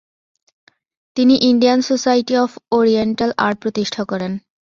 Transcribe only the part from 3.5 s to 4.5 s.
প্রতিষ্ঠা করেন।